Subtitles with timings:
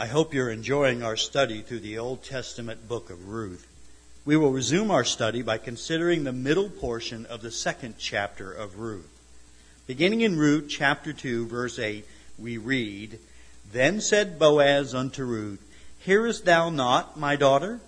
[0.00, 3.66] I hope you're enjoying our study through the Old Testament book of Ruth.
[4.24, 8.78] We will resume our study by considering the middle portion of the second chapter of
[8.78, 9.10] Ruth.
[9.86, 12.06] Beginning in Ruth chapter 2, verse 8,
[12.38, 13.18] we read,
[13.72, 15.62] Then said Boaz unto Ruth,
[15.98, 17.78] Hearest thou not, my daughter?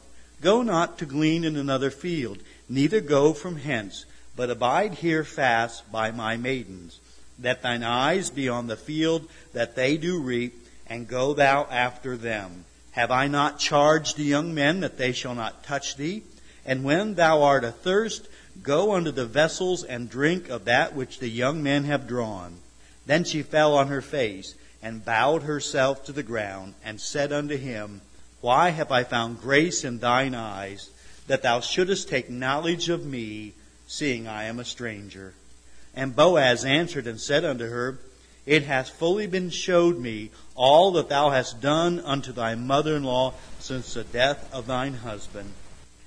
[0.42, 4.04] Go not to glean in another field, neither go from hence,
[4.36, 7.00] but abide here fast by my maidens,
[7.38, 12.16] that thine eyes be on the field that they do reap, and go thou after
[12.16, 12.64] them.
[12.92, 16.22] Have I not charged the young men that they shall not touch thee?
[16.64, 18.28] And when thou art athirst,
[18.62, 22.58] go unto the vessels and drink of that which the young men have drawn.
[23.06, 27.56] Then she fell on her face and bowed herself to the ground and said unto
[27.56, 28.00] him,
[28.40, 30.90] Why have I found grace in thine eyes,
[31.28, 33.52] that thou shouldest take knowledge of me,
[33.86, 35.34] seeing I am a stranger?
[35.94, 37.98] And Boaz answered and said unto her,
[38.46, 43.04] it hath fully been showed me all that thou hast done unto thy mother in
[43.04, 45.52] law since the death of thine husband,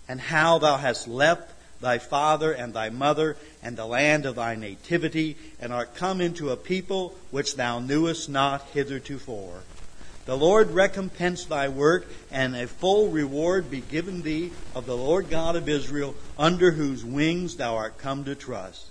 [0.08, 4.56] and how thou hast left thy father and thy mother and the land of thy
[4.56, 9.61] nativity, and art come into a people which thou knewest not hithertofore.
[10.25, 15.30] The Lord recompense thy work, and a full reward be given thee of the Lord
[15.30, 18.89] God of Israel, under whose wings thou art come to trust.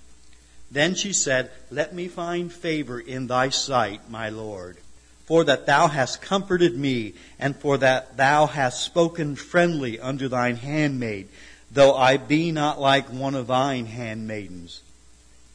[0.74, 4.76] Then she said, Let me find favor in thy sight, my Lord,
[5.24, 10.56] for that thou hast comforted me, and for that thou hast spoken friendly unto thine
[10.56, 11.28] handmaid,
[11.70, 14.82] though I be not like one of thine handmaidens.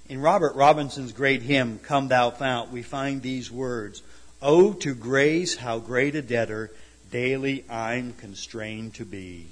[0.08, 4.02] In Robert Robinson's great hymn, Come Thou Fount, we find these words,
[4.42, 6.72] Oh, to grace, how great a debtor
[7.12, 9.48] daily I'm constrained to be.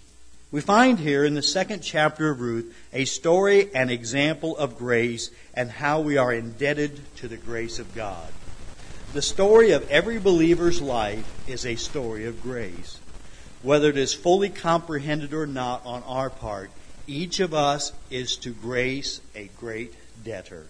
[0.57, 5.29] We find here in the second chapter of Ruth a story and example of grace
[5.53, 8.27] and how we are indebted to the grace of God.
[9.13, 12.97] The story of every believer's life is a story of grace.
[13.61, 16.71] Whether it is fully comprehended or not on our part,
[17.05, 19.93] each of us is to grace a great
[20.25, 20.65] debtor.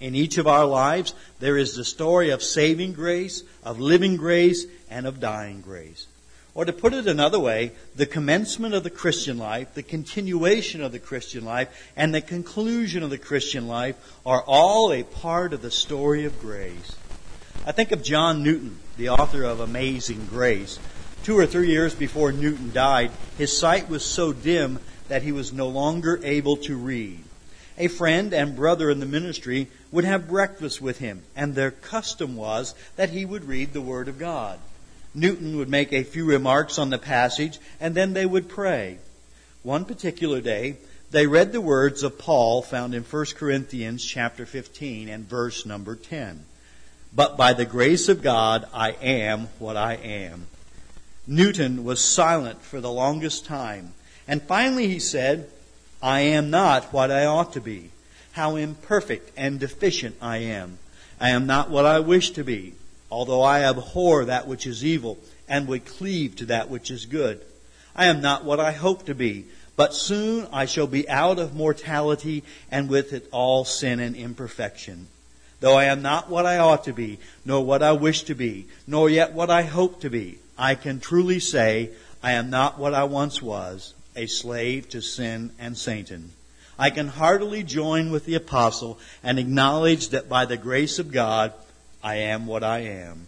[0.00, 4.64] In each of our lives, there is the story of saving grace, of living grace,
[4.88, 6.06] and of dying grace.
[6.54, 10.90] Or to put it another way, the commencement of the Christian life, the continuation of
[10.90, 13.96] the Christian life, and the conclusion of the Christian life
[14.26, 16.96] are all a part of the story of grace.
[17.64, 20.80] I think of John Newton, the author of Amazing Grace.
[21.22, 25.52] Two or three years before Newton died, his sight was so dim that he was
[25.52, 27.20] no longer able to read.
[27.78, 32.36] A friend and brother in the ministry would have breakfast with him, and their custom
[32.36, 34.58] was that he would read the Word of God.
[35.14, 38.98] Newton would make a few remarks on the passage, and then they would pray.
[39.62, 40.76] One particular day,
[41.10, 45.96] they read the words of Paul found in 1 Corinthians chapter 15 and verse number
[45.96, 46.44] 10.
[47.12, 50.46] But by the grace of God, I am what I am.
[51.26, 53.94] Newton was silent for the longest time,
[54.28, 55.50] and finally he said,
[56.00, 57.90] I am not what I ought to be.
[58.32, 60.78] How imperfect and deficient I am.
[61.20, 62.74] I am not what I wish to be
[63.10, 67.40] although I abhor that which is evil and would cleave to that which is good.
[67.94, 71.54] I am not what I hope to be, but soon I shall be out of
[71.54, 75.08] mortality and with it all sin and imperfection.
[75.60, 78.66] Though I am not what I ought to be, nor what I wish to be,
[78.86, 81.90] nor yet what I hope to be, I can truly say
[82.22, 86.32] I am not what I once was, a slave to sin and Satan.
[86.78, 91.52] I can heartily join with the apostle and acknowledge that by the grace of God,
[92.02, 93.26] I am what I am.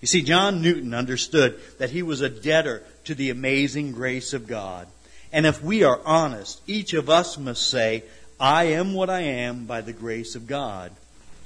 [0.00, 4.46] You see, John Newton understood that he was a debtor to the amazing grace of
[4.46, 4.88] God.
[5.32, 8.02] And if we are honest, each of us must say,
[8.38, 10.92] I am what I am by the grace of God.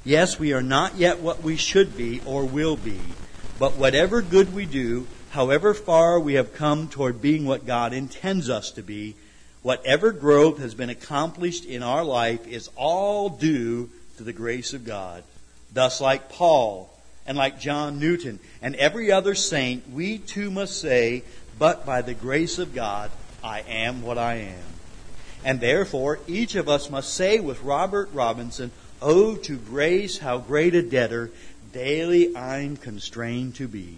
[0.04, 2.98] Yes, we are not yet what we should be or will be,
[3.58, 8.48] but whatever good we do, however far we have come toward being what God intends
[8.48, 9.16] us to be,
[9.62, 14.84] whatever growth has been accomplished in our life is all due to the grace of
[14.84, 15.22] God.
[15.76, 16.88] Thus, like Paul
[17.26, 21.22] and like John Newton and every other saint, we too must say,
[21.58, 23.10] But by the grace of God,
[23.44, 24.64] I am what I am.
[25.44, 28.70] And therefore, each of us must say with Robert Robinson,
[29.02, 31.30] Oh, to grace, how great a debtor
[31.74, 33.96] daily I'm constrained to be.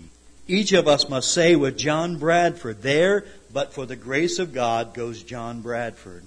[0.48, 4.94] Each of us must say with John Bradford, There, but for the grace of God
[4.94, 6.24] goes John Bradford.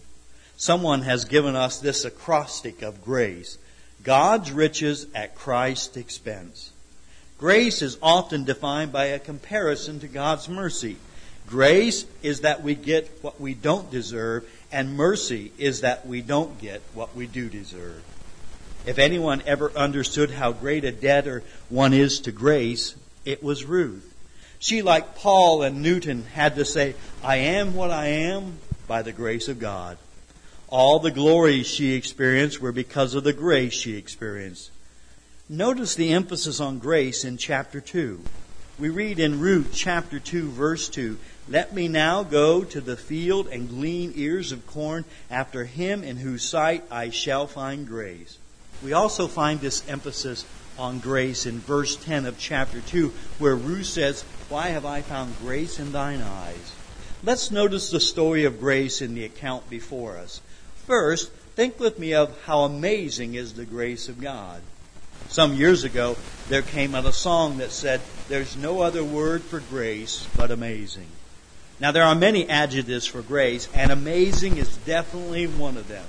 [0.55, 3.57] Someone has given us this acrostic of grace.
[4.03, 6.71] God's riches at Christ's expense.
[7.38, 10.98] Grace is often defined by a comparison to God's mercy.
[11.48, 16.59] Grace is that we get what we don't deserve, and mercy is that we don't
[16.62, 18.03] get what we do deserve.
[18.86, 22.95] If anyone ever understood how great a debtor one is to grace,
[23.25, 24.07] it was Ruth.
[24.59, 28.57] She, like Paul and Newton, had to say, I am what I am
[28.88, 29.98] by the grace of God.
[30.71, 34.71] All the glories she experienced were because of the grace she experienced.
[35.50, 38.21] Notice the emphasis on grace in chapter 2.
[38.79, 41.18] We read in Ruth chapter 2 verse 2,
[41.50, 46.15] Let me now go to the field and glean ears of corn after him in
[46.15, 48.38] whose sight I shall find grace.
[48.81, 50.45] We also find this emphasis
[50.79, 53.09] on grace in verse 10 of chapter 2
[53.39, 56.75] where Ruth says, why have I found grace in thine eyes?
[57.24, 60.39] Let's notice the story of grace in the account before us.
[60.85, 64.61] First, think with me of how amazing is the grace of God.
[65.29, 66.17] Some years ago,
[66.49, 71.07] there came out a song that said, There's no other word for grace but amazing.
[71.79, 76.05] Now, there are many adjectives for grace, and amazing is definitely one of them.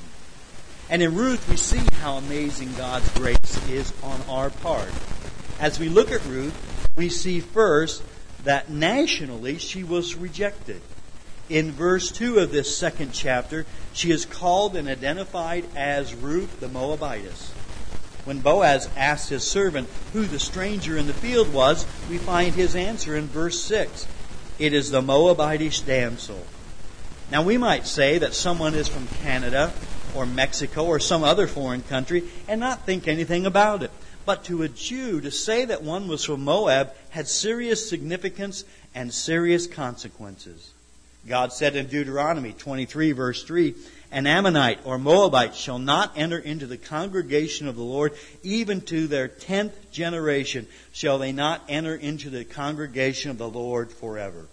[0.91, 4.93] And in Ruth, we see how amazing God's grace is on our part.
[5.61, 6.55] As we look at Ruth,
[6.97, 8.03] we see first
[8.45, 10.83] that nationally she was rejected.
[11.53, 16.69] In verse 2 of this second chapter, she is called and identified as Ruth the
[16.69, 17.51] Moabitess.
[18.25, 22.75] When Boaz asked his servant who the stranger in the field was, we find his
[22.75, 24.07] answer in verse 6.
[24.59, 26.43] It is the Moabitish damsel.
[27.31, 29.75] Now we might say that someone is from Canada
[30.17, 33.91] or Mexico or some other foreign country and not think anything about it.
[34.25, 38.65] But to a Jew, to say that one was from Moab had serious significance
[38.95, 40.73] and serious consequences.
[41.27, 43.75] God said in Deuteronomy 23 verse 3,
[44.11, 49.07] An Ammonite or Moabite shall not enter into the congregation of the Lord, even to
[49.07, 54.47] their tenth generation shall they not enter into the congregation of the Lord forever.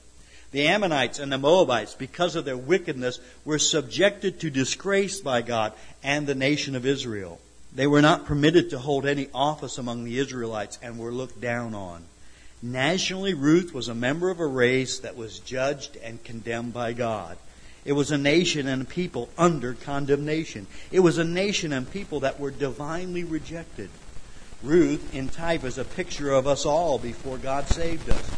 [0.51, 5.73] The Ammonites and the Moabites, because of their wickedness, were subjected to disgrace by God
[6.03, 7.39] and the nation of Israel.
[7.73, 11.75] They were not permitted to hold any office among the Israelites and were looked down
[11.75, 12.03] on.
[12.61, 17.37] Nationally, Ruth was a member of a race that was judged and condemned by God.
[17.85, 20.67] It was a nation and a people under condemnation.
[20.91, 23.89] It was a nation and people that were divinely rejected.
[24.61, 28.31] Ruth, in type, is a picture of us all before God saved us.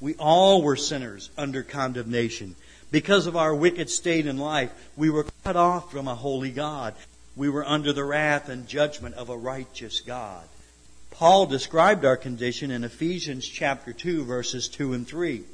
[0.00, 2.56] We all were sinners under condemnation.
[2.90, 6.94] Because of our wicked state in life, we were cut off from a holy God
[7.38, 10.42] we were under the wrath and judgment of a righteous God.
[11.10, 15.44] Paul described our condition in Ephesians chapter 2 verses 2 and 3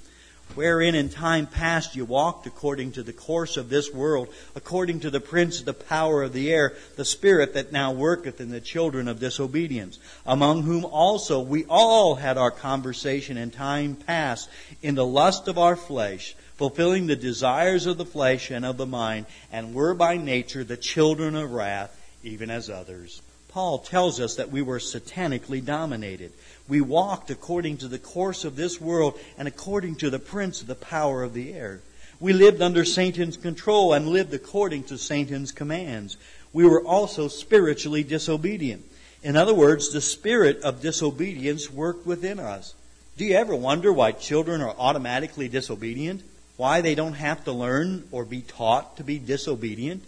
[0.55, 5.11] wherein in time past you walked according to the course of this world, according to
[5.11, 8.61] the prince of the power of the air, the spirit that now worketh in the
[8.61, 14.49] children of disobedience, among whom also we all had our conversation in time past
[14.83, 18.87] in the lust of our flesh, fulfilling the desires of the flesh and of the
[18.87, 23.23] mind, and were by nature the children of wrath, even as others.
[23.55, 26.33] Paul tells us that we were satanically dominated.
[26.67, 30.67] We walked according to the course of this world and according to the prince of
[30.67, 31.81] the power of the air.
[32.19, 36.17] We lived under Satan's control and lived according to Satan's commands.
[36.53, 38.85] We were also spiritually disobedient.
[39.23, 42.75] In other words, the spirit of disobedience worked within us.
[43.17, 46.25] Do you ever wonder why children are automatically disobedient?
[46.57, 50.03] Why they don't have to learn or be taught to be disobedient?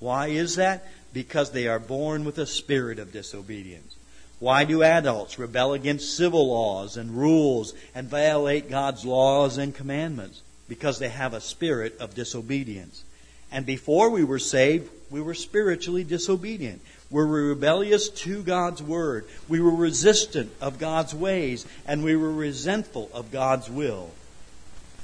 [0.00, 0.86] Why is that?
[1.12, 3.96] Because they are born with a spirit of disobedience.
[4.38, 10.42] Why do adults rebel against civil laws and rules and violate God's laws and commandments?
[10.68, 13.02] Because they have a spirit of disobedience.
[13.50, 16.82] And before we were saved, we were spiritually disobedient.
[17.10, 19.24] We were rebellious to God's word.
[19.48, 24.10] We were resistant of God's ways, and we were resentful of God's will.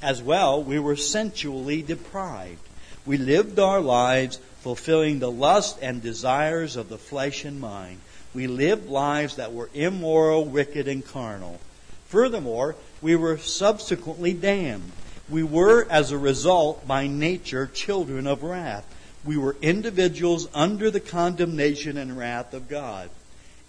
[0.01, 2.61] As well, we were sensually deprived.
[3.05, 7.99] We lived our lives fulfilling the lust and desires of the flesh and mind
[8.33, 11.59] we lived lives that were immoral, wicked, and carnal.
[12.07, 14.91] Furthermore, we were subsequently damned.
[15.29, 18.85] We were, as a result, by nature, children of wrath.
[19.23, 23.11] We were individuals under the condemnation and wrath of God.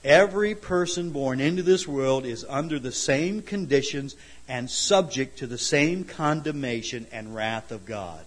[0.02, 4.16] Every person born into this world is under the same conditions
[4.48, 8.24] and subject to the same condemnation and wrath of God.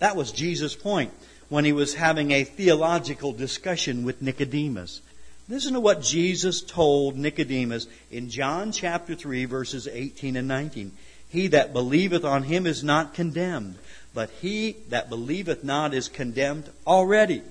[0.00, 1.12] That was Jesus' point
[1.50, 5.02] when he was having a theological discussion with Nicodemus.
[5.48, 10.92] Listen to what Jesus told Nicodemus in John chapter 3 verses 18 and 19.
[11.28, 13.78] He that believeth on him is not condemned,
[14.14, 17.42] but he that believeth not is condemned already,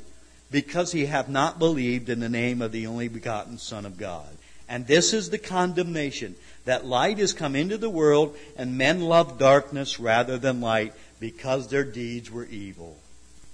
[0.50, 4.29] because he hath not believed in the name of the only begotten Son of God.
[4.70, 9.39] And this is the condemnation, that light is come into the world, and men love
[9.39, 12.98] darkness rather than light, because their deeds were evil.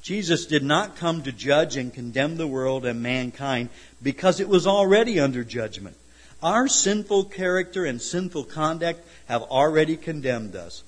[0.05, 3.69] Jesus did not come to judge and condemn the world and mankind
[4.03, 5.97] because it was already under judgment.
[6.43, 10.83] Our sinful character and sinful conduct have already condemned us.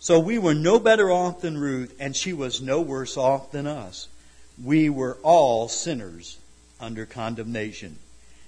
[0.00, 3.68] So we were no better off than Ruth, and she was no worse off than
[3.68, 4.08] us.
[4.60, 6.36] We were all sinners
[6.80, 8.00] under condemnation.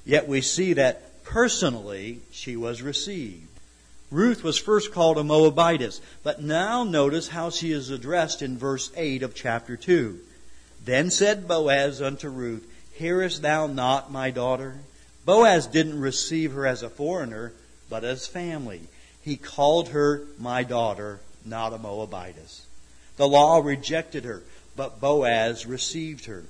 [0.04, 3.47] Yet we see that personally she was received.
[4.10, 8.90] Ruth was first called a Moabitess, but now notice how she is addressed in verse
[8.96, 10.18] 8 of chapter 2.
[10.84, 14.78] Then said Boaz unto Ruth, Hearest thou not my daughter?
[15.26, 17.52] Boaz didn't receive her as a foreigner,
[17.90, 18.80] but as family.
[19.22, 22.62] He called her my daughter, not a Moabitess.
[23.18, 24.42] The law rejected her,
[24.74, 26.44] but Boaz received her.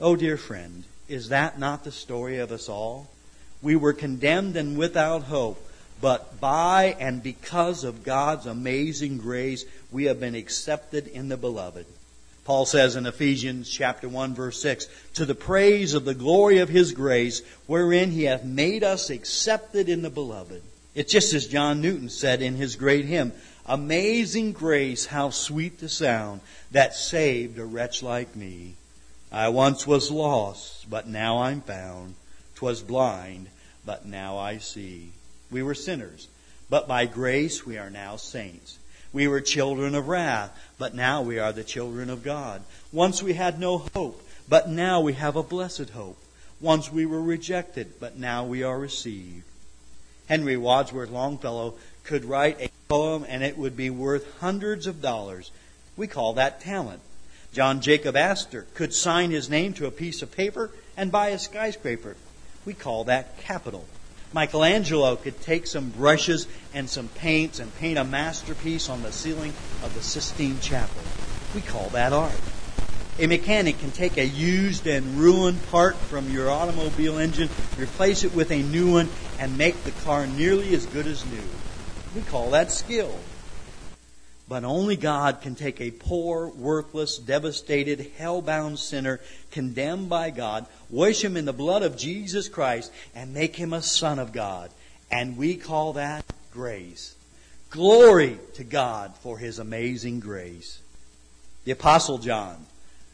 [0.00, 3.10] Oh, dear friend, is that not the story of us all?
[3.60, 5.62] We were condemned and without hope,
[6.00, 11.86] but by and because of God's amazing grace, we have been accepted in the beloved.
[12.44, 16.68] Paul says in Ephesians chapter 1 verse 6, to the praise of the glory of
[16.68, 20.62] his grace, wherein he hath made us accepted in the beloved.
[20.94, 23.32] It's just as John Newton said in his great hymn,
[23.66, 28.74] Amazing grace, how sweet the sound that saved a wretch like me.
[29.32, 32.14] I once was lost, but now I'm found.
[32.54, 33.48] 'Twas blind,
[33.84, 35.10] but now I see.
[35.50, 36.28] We were sinners,
[36.68, 38.78] but by grace we are now saints.
[39.12, 42.62] We were children of wrath, but now we are the children of God.
[42.92, 46.18] Once we had no hope, but now we have a blessed hope.
[46.60, 49.44] Once we were rejected, but now we are received.
[50.26, 51.74] Henry Wadsworth Longfellow
[52.04, 55.50] could write a poem and it would be worth hundreds of dollars.
[55.96, 57.00] We call that talent.
[57.52, 61.38] John Jacob Astor could sign his name to a piece of paper and buy a
[61.38, 62.16] skyscraper.
[62.64, 63.86] We call that capital.
[64.32, 69.54] Michelangelo could take some brushes and some paints and paint a masterpiece on the ceiling
[69.82, 71.02] of the Sistine Chapel.
[71.54, 72.32] We call that art.
[73.18, 78.34] A mechanic can take a used and ruined part from your automobile engine, replace it
[78.34, 81.48] with a new one, and make the car nearly as good as new.
[82.14, 83.18] We call that skill.
[84.48, 89.18] But only God can take a poor, worthless, devastated, hell-bound sinner
[89.50, 93.82] condemned by God, wash him in the blood of Jesus Christ, and make him a
[93.82, 94.70] son of God.
[95.10, 97.14] And we call that grace.
[97.70, 100.80] Glory to God for his amazing grace.
[101.64, 102.66] The apostle John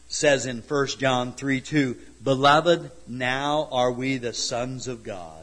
[0.07, 5.42] says in 1 John 3 2, Beloved, now are we the sons of God.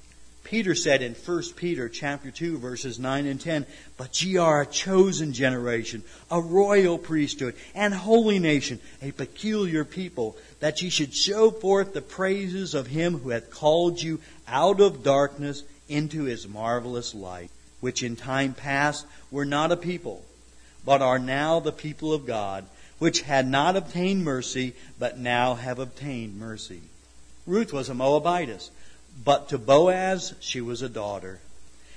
[0.50, 3.64] Peter said in 1 Peter chapter 2 verses 9 and 10,
[3.96, 10.36] But ye are a chosen generation, a royal priesthood, and holy nation, a peculiar people,
[10.58, 15.04] that ye should show forth the praises of him who hath called you out of
[15.04, 20.24] darkness into his marvelous light, which in time past were not a people,
[20.84, 22.64] but are now the people of God,
[22.98, 26.80] which had not obtained mercy, but now have obtained mercy.
[27.46, 28.72] Ruth was a Moabitess
[29.22, 31.40] but to Boaz, she was a daughter.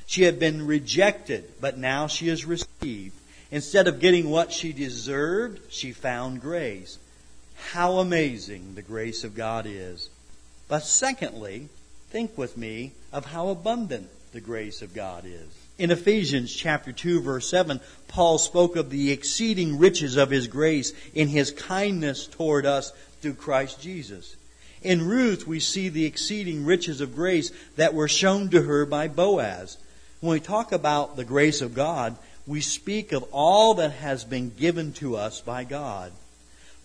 [0.06, 3.15] She had been rejected, but now she is received.
[3.51, 6.98] Instead of getting what she deserved, she found grace.
[7.72, 10.10] How amazing the grace of God is.
[10.68, 11.70] But secondly,
[12.10, 15.48] think with me of how abundant the grace of God is.
[15.77, 20.94] In Ephesians chapter 2 verse 7, Paul spoke of the exceeding riches of his grace
[21.13, 24.36] in his kindness toward us through Christ Jesus.
[24.83, 29.07] In Ruth, we see the exceeding riches of grace that were shown to her by
[29.07, 29.77] Boaz.
[30.19, 34.49] When we talk about the grace of God, we speak of all that has been
[34.49, 36.11] given to us by God.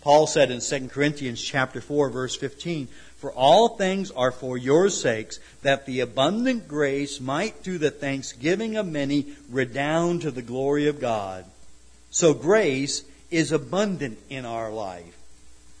[0.01, 2.87] Paul said in 2 Corinthians chapter 4 verse 15,
[3.17, 8.77] For all things are for your sakes, that the abundant grace might through the thanksgiving
[8.77, 11.43] of many redound to the glory of God.
[12.11, 15.18] So grace is abundant in our life.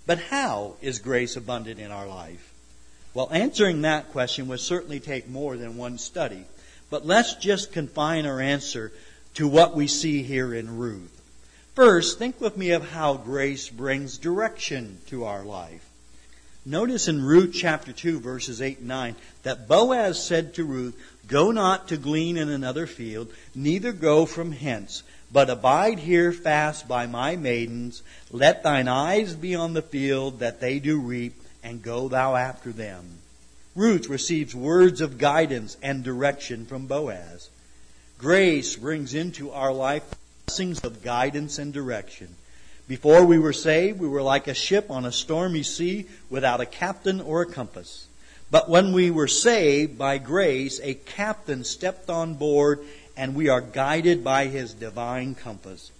[0.09, 2.51] But how is grace abundant in our life?
[3.13, 6.45] Well, answering that question would certainly take more than one study.
[6.89, 8.91] But let's just confine our answer
[9.35, 11.21] to what we see here in Ruth.
[11.75, 15.87] First, think with me of how grace brings direction to our life.
[16.65, 21.51] Notice in Ruth chapter 2, verses 8 and 9, that Boaz said to Ruth, Go
[21.51, 27.05] not to glean in another field, neither go from hence, but abide here fast by
[27.05, 28.01] my maidens.
[28.31, 32.71] Let thine eyes be on the field that they do reap, and go thou after
[32.71, 33.19] them.
[33.75, 37.49] Ruth receives words of guidance and direction from Boaz.
[38.17, 40.03] Grace brings into our life
[40.45, 42.35] blessings of guidance and direction.
[42.87, 46.65] Before we were saved, we were like a ship on a stormy sea without a
[46.65, 48.07] captain or a compass.
[48.49, 52.79] But when we were saved by grace, a captain stepped on board
[53.19, 55.91] and we are guided by his divine compass.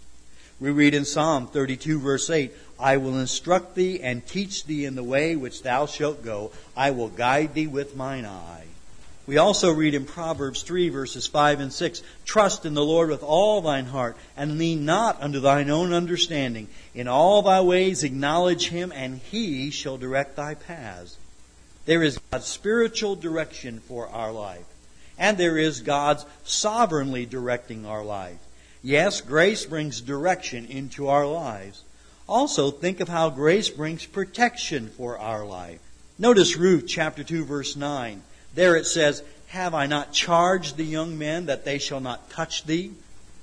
[0.58, 4.96] We read in Psalm 32 verse 8, I will instruct thee and teach thee in
[4.96, 6.52] the way which thou shalt go.
[6.78, 8.68] I will guide thee with mine eye.
[9.28, 13.22] We also read in Proverbs 3 verses 5 and 6, Trust in the Lord with
[13.22, 16.70] all thine heart, and lean not unto thine own understanding.
[16.96, 21.18] In all thy ways acknowledge him, and he shall direct thy paths.
[21.86, 24.66] There is God's spiritual direction for our life,
[25.20, 28.40] and there is God's sovereignly directing our life.
[28.82, 31.84] Yes, grace brings direction into our lives.
[32.28, 35.80] Also, think of how grace brings protection for our life.
[36.18, 38.24] Notice Ruth chapter 2 verse 9.
[38.56, 42.64] There it says, Have I not charged the young men that they shall not touch
[42.64, 42.94] thee?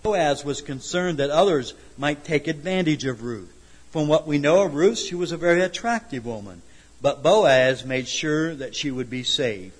[0.02, 3.52] Boaz was concerned that others might take advantage of Ruth.
[3.90, 6.62] From what we know of Ruth, she was a very attractive woman.
[7.02, 9.75] But Boaz made sure that she would be saved.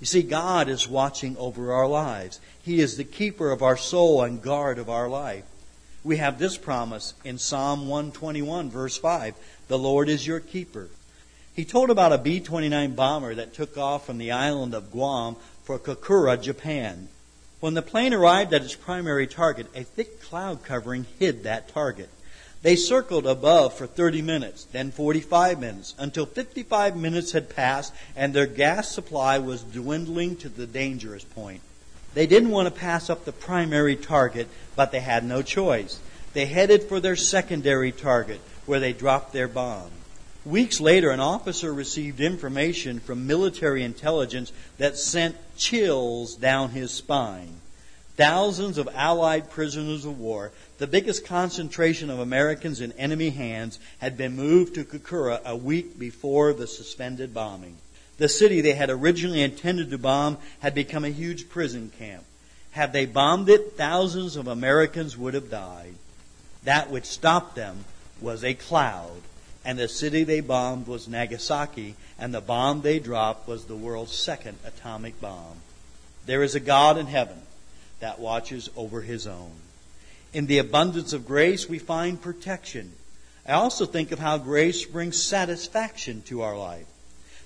[0.00, 2.40] You see, God is watching over our lives.
[2.62, 5.44] He is the keeper of our soul and guard of our life.
[6.04, 9.34] We have this promise in Psalm 121, verse 5
[9.66, 10.88] The Lord is your keeper.
[11.54, 15.34] He told about a B 29 bomber that took off from the island of Guam
[15.64, 17.08] for Kokura, Japan.
[17.58, 22.08] When the plane arrived at its primary target, a thick cloud covering hid that target.
[22.62, 28.34] They circled above for 30 minutes, then 45 minutes, until 55 minutes had passed and
[28.34, 31.60] their gas supply was dwindling to the dangerous point.
[32.14, 36.00] They didn't want to pass up the primary target, but they had no choice.
[36.32, 39.90] They headed for their secondary target, where they dropped their bomb.
[40.44, 47.60] Weeks later, an officer received information from military intelligence that sent chills down his spine.
[48.18, 54.16] Thousands of Allied prisoners of war, the biggest concentration of Americans in enemy hands, had
[54.16, 57.76] been moved to Kokura a week before the suspended bombing.
[58.16, 62.24] The city they had originally intended to bomb had become a huge prison camp.
[62.72, 65.94] Had they bombed it, thousands of Americans would have died.
[66.64, 67.84] That which stopped them
[68.20, 69.22] was a cloud
[69.64, 74.14] and the city they bombed was Nagasaki, and the bomb they dropped was the world's
[74.14, 75.60] second atomic bomb.
[76.26, 77.42] There is a God in heaven
[78.00, 79.52] that watches over his own.
[80.32, 82.92] In the abundance of grace, we find protection.
[83.46, 86.86] I also think of how grace brings satisfaction to our life.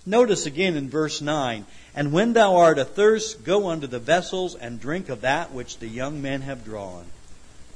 [0.05, 4.81] Notice again in verse 9, And when thou art athirst, go unto the vessels and
[4.81, 7.05] drink of that which the young men have drawn.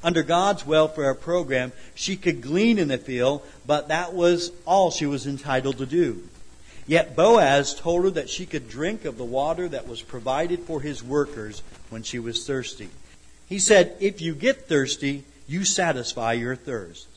[0.03, 5.05] Under God's welfare program, she could glean in the field, but that was all she
[5.05, 6.27] was entitled to do.
[6.85, 10.81] Yet Boaz told her that she could drink of the water that was provided for
[10.81, 12.89] his workers when she was thirsty.
[13.47, 17.07] He said, If you get thirsty, you satisfy your thirst.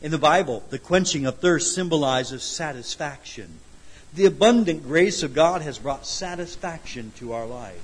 [0.00, 3.58] In the Bible, the quenching of thirst symbolizes satisfaction.
[4.14, 7.82] The abundant grace of God has brought satisfaction to our life.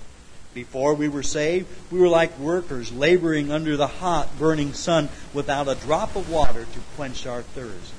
[0.52, 5.68] Before we were saved, we were like workers laboring under the hot, burning sun without
[5.68, 7.92] a drop of water to quench our thirst.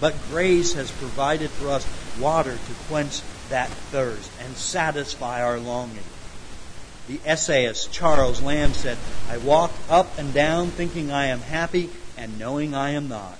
[0.00, 1.86] But grace has provided for us
[2.18, 6.02] water to quench that thirst and satisfy our longing.
[7.08, 8.96] The essayist Charles Lamb said,
[9.28, 13.38] I walk up and down thinking I am happy and knowing I am not.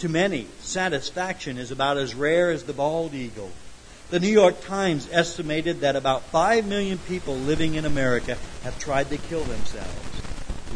[0.00, 3.52] To many, satisfaction is about as rare as the bald eagle.
[4.10, 9.08] The New York Times estimated that about 5 million people living in America have tried
[9.10, 10.20] to kill themselves.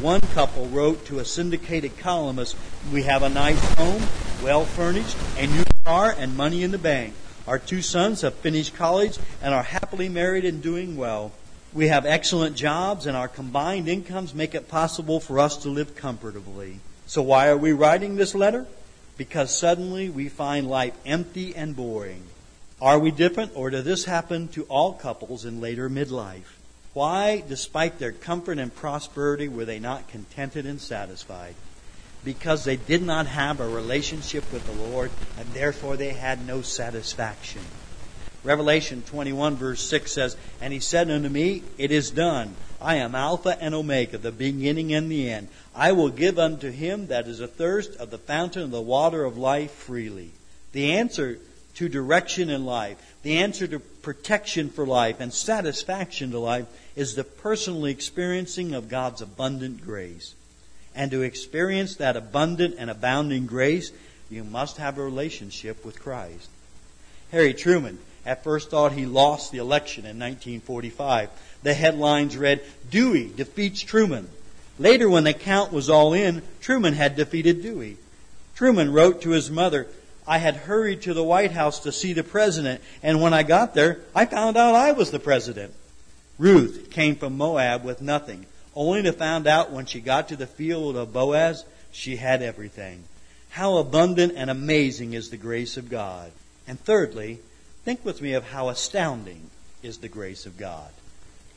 [0.00, 2.56] One couple wrote to a syndicated columnist,
[2.92, 4.02] We have a nice home,
[4.42, 7.14] well furnished, a new car, and money in the bank.
[7.46, 11.32] Our two sons have finished college and are happily married and doing well.
[11.72, 15.94] We have excellent jobs, and our combined incomes make it possible for us to live
[15.94, 16.80] comfortably.
[17.06, 18.66] So, why are we writing this letter?
[19.16, 22.24] Because suddenly we find life empty and boring.
[22.80, 26.56] Are we different, or does this happen to all couples in later midlife?
[26.92, 31.54] Why, despite their comfort and prosperity, were they not contented and satisfied?
[32.24, 36.62] Because they did not have a relationship with the Lord, and therefore they had no
[36.62, 37.62] satisfaction.
[38.42, 42.54] Revelation 21, verse 6 says, And he said unto me, It is done.
[42.80, 45.48] I am Alpha and Omega, the beginning and the end.
[45.74, 49.36] I will give unto him that is athirst of the fountain of the water of
[49.36, 50.30] life freely.
[50.72, 51.38] The answer
[51.74, 57.14] to direction in life, the answer to protection for life and satisfaction to life is
[57.14, 60.34] the personal experiencing of God's abundant grace.
[60.94, 63.92] And to experience that abundant and abounding grace,
[64.30, 66.48] you must have a relationship with Christ.
[67.30, 67.98] Harry Truman
[68.30, 71.30] at first thought he lost the election in 1945.
[71.64, 74.28] The headlines read, Dewey defeats Truman.
[74.78, 77.96] Later, when the count was all in, Truman had defeated Dewey.
[78.54, 79.88] Truman wrote to his mother,
[80.28, 83.74] I had hurried to the White House to see the president, and when I got
[83.74, 85.74] there, I found out I was the president.
[86.38, 90.46] Ruth came from Moab with nothing, only to find out when she got to the
[90.46, 93.02] field of Boaz, she had everything.
[93.48, 96.30] How abundant and amazing is the grace of God.
[96.68, 97.40] And thirdly,
[97.84, 99.50] think with me of how astounding
[99.82, 100.90] is the grace of God.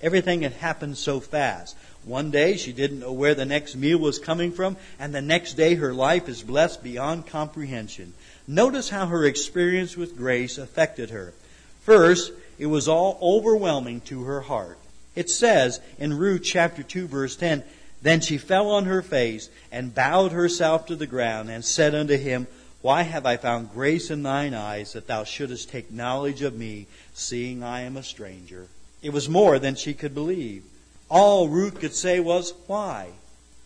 [0.02, 1.76] Everything had happened so fast.
[2.04, 5.54] One day she didn't know where the next meal was coming from, and the next
[5.54, 8.14] day her life is blessed beyond comprehension.
[8.46, 11.34] Notice how her experience with grace affected her.
[11.82, 14.78] First, it was all overwhelming to her heart.
[15.16, 17.64] It says in Ruth chapter 2 verse 10,
[18.02, 22.18] Then she fell on her face and bowed herself to the ground and said unto
[22.18, 22.48] him,
[22.84, 26.88] Why have I found grace in thine eyes that thou shouldest take knowledge of me,
[27.14, 28.68] seeing I am a stranger?
[29.02, 30.66] It was more than she could believe.
[31.08, 33.12] All Ruth could say was, Why?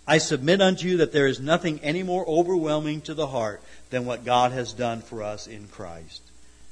[0.05, 4.05] I submit unto you that there is nothing any more overwhelming to the heart than
[4.05, 6.21] what God has done for us in Christ.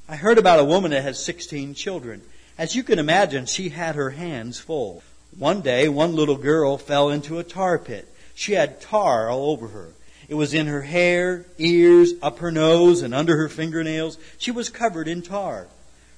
[0.08, 2.21] I heard about a woman that has 16 children.
[2.60, 5.01] As you can imagine, she had her hands full.
[5.36, 8.08] One day, one little girl fell into a tar pit.
[8.36, 9.93] She had tar all over her.
[10.28, 14.18] It was in her hair, ears, up her nose, and under her fingernails.
[14.38, 15.68] She was covered in tar.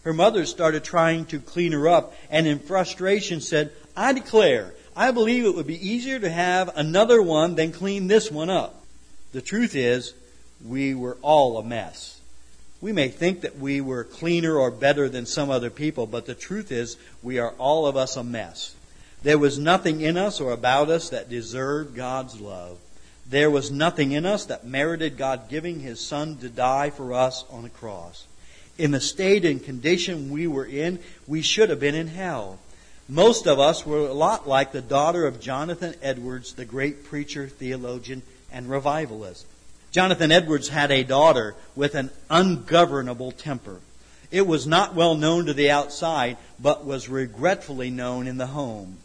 [0.03, 5.11] Her mother started trying to clean her up and in frustration said, I declare, I
[5.11, 8.85] believe it would be easier to have another one than clean this one up.
[9.33, 10.13] The truth is,
[10.65, 12.21] we were all a mess.
[12.79, 16.35] We may think that we were cleaner or better than some other people, but the
[16.35, 18.75] truth is, we are all of us a mess.
[19.23, 22.77] There was nothing in us or about us that deserved God's love.
[23.29, 27.43] There was nothing in us that merited God giving His Son to die for us
[27.49, 28.25] on a cross.
[28.77, 32.59] In the state and condition we were in, we should have been in hell.
[33.09, 37.47] Most of us were a lot like the daughter of Jonathan Edwards, the great preacher,
[37.47, 39.45] theologian, and revivalist.
[39.91, 43.79] Jonathan Edwards had a daughter with an ungovernable temper.
[44.31, 48.97] It was not well known to the outside, but was regretfully known in the home.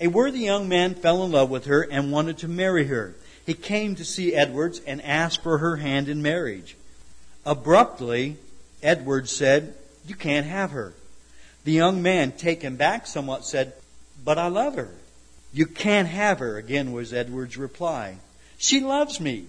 [0.00, 3.14] A worthy young man fell in love with her and wanted to marry her.
[3.46, 6.76] He came to see Edwards and asked for her hand in marriage.
[7.46, 8.36] Abruptly,
[8.82, 10.94] Edwards said, You can't have her.
[11.64, 13.72] The young man, taken back somewhat, said,
[14.24, 14.90] But I love her.
[15.52, 18.16] You can't have her, again was Edward's reply.
[18.58, 19.46] She loves me.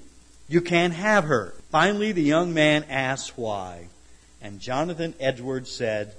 [0.47, 1.55] You can't have her.
[1.71, 3.88] Finally, the young man asked why.
[4.41, 6.13] And Jonathan Edwards said,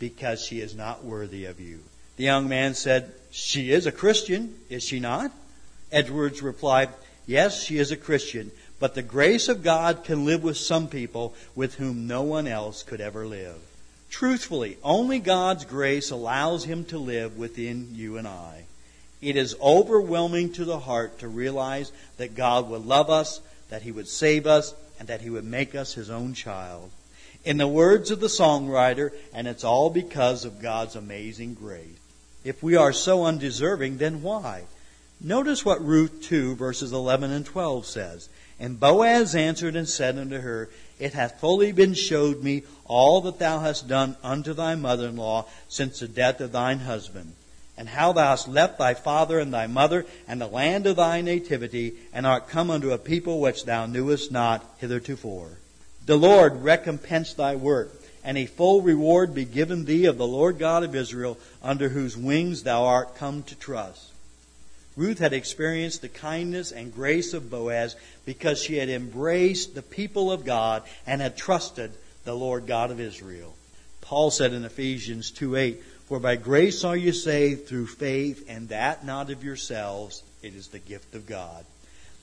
[0.00, 1.78] Because she is not worthy of you.
[2.16, 5.30] The young man said, She is a Christian, is she not?
[5.92, 6.90] Edwards replied,
[7.26, 11.34] Yes, she is a Christian, but the grace of God can live with some people
[11.54, 13.56] with whom no one else could ever live.
[14.10, 18.64] Truthfully, only God's grace allows Him to live within you and I.
[19.20, 23.92] It is overwhelming to the heart to realize that God would love us, that He
[23.92, 26.90] would save us, and that He would make us His own child.
[27.44, 31.86] In the words of the songwriter, and it's all because of God's amazing grace.
[32.44, 34.64] If we are so undeserving, then why?
[35.22, 38.28] Notice what Ruth 2 verses 11 and 12 says.
[38.58, 43.38] And Boaz answered and said unto her, it hath fully been showed me all that
[43.38, 47.32] thou hast done unto thy mother in law since the death of thine husband,
[47.78, 51.22] and how thou hast left thy father and thy mother and the land of thy
[51.22, 55.56] nativity, and art come unto a people which thou knewest not hithertofore.
[56.04, 57.90] The Lord recompense thy work,
[58.22, 62.16] and a full reward be given thee of the Lord God of Israel, under whose
[62.16, 64.09] wings thou art come to trust.
[64.96, 70.32] Ruth had experienced the kindness and grace of Boaz because she had embraced the people
[70.32, 71.92] of God and had trusted
[72.24, 73.54] the Lord God of Israel.
[74.00, 78.68] Paul said in Ephesians 2 8, For by grace are you saved through faith, and
[78.70, 81.64] that not of yourselves, it is the gift of God.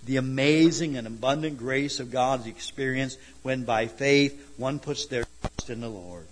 [0.06, 5.26] The amazing and abundant grace of God is experienced when by faith one puts their
[5.42, 6.26] trust in the Lord.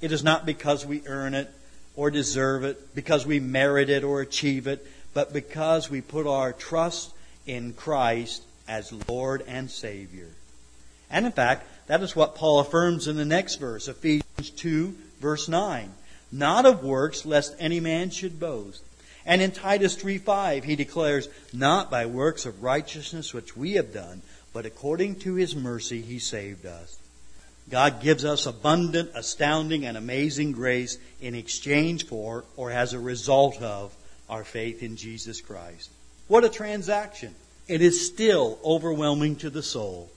[0.00, 1.50] It is not because we earn it
[1.94, 6.52] or deserve it, because we merit it or achieve it, but because we put our
[6.52, 7.12] trust
[7.46, 10.28] in Christ as Lord and Savior.
[11.10, 15.48] And in fact, that is what Paul affirms in the next verse, Ephesians 2, verse
[15.48, 15.92] 9.
[16.30, 18.82] Not of works, lest any man should boast.
[19.26, 23.92] And in Titus 3 5, he declares, Not by works of righteousness which we have
[23.92, 24.22] done,
[24.52, 26.98] but according to his mercy he saved us.
[27.70, 33.62] God gives us abundant, astounding, and amazing grace in exchange for, or as a result
[33.62, 33.94] of,
[34.32, 35.90] our faith in Jesus Christ.
[36.26, 37.34] What a transaction!
[37.68, 40.10] It is still overwhelming to the soul.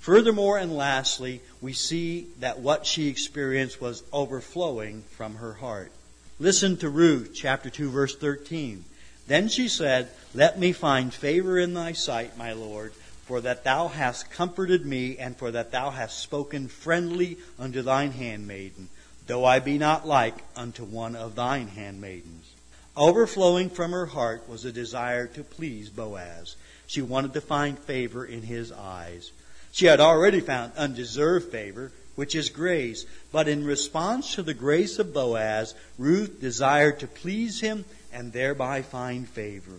[0.00, 5.92] Furthermore and lastly, we see that what she experienced was overflowing from her heart.
[6.40, 8.84] Listen to Ruth chapter 2 verse 13.
[9.28, 12.92] Then she said, Let me find favor in thy sight, my Lord,
[13.26, 18.10] for that thou hast comforted me, and for that thou hast spoken friendly unto thine
[18.10, 18.88] handmaiden,
[19.28, 22.52] though I be not like unto one of thine handmaidens.
[22.96, 26.56] Overflowing from her heart was a desire to please Boaz.
[26.86, 29.32] She wanted to find favor in his eyes.
[29.70, 33.06] She had already found undeserved favor which is grace.
[33.30, 38.82] But in response to the grace of Boaz, Ruth desired to please him and thereby
[38.82, 39.78] find favor.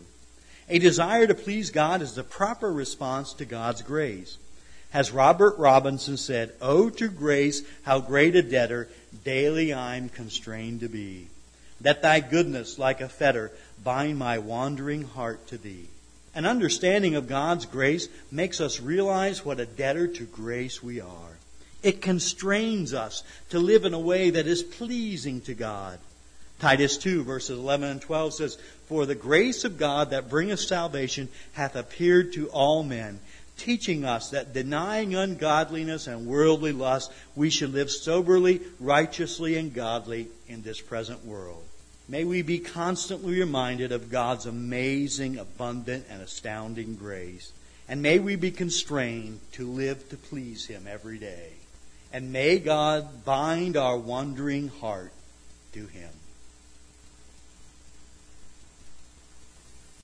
[0.69, 4.37] A desire to please God is the proper response to God's grace.
[4.93, 8.89] As Robert Robinson said, Oh, to grace, how great a debtor
[9.23, 11.27] daily I'm constrained to be.
[11.83, 13.51] That thy goodness, like a fetter,
[13.83, 15.87] bind my wandering heart to thee.
[16.33, 21.37] An understanding of God's grace makes us realize what a debtor to grace we are.
[21.83, 25.99] It constrains us to live in a way that is pleasing to God.
[26.59, 31.27] Titus 2 verses 11 and 12 says, For the grace of God that bringeth salvation
[31.51, 33.19] hath appeared to all men,
[33.57, 40.29] teaching us that denying ungodliness and worldly lust, we should live soberly, righteously, and godly
[40.47, 41.63] in this present world.
[42.07, 47.51] May we be constantly reminded of God's amazing, abundant, and astounding grace.
[47.87, 51.51] And may we be constrained to live to please Him every day.
[52.11, 55.11] And may God bind our wandering heart
[55.73, 56.09] to Him.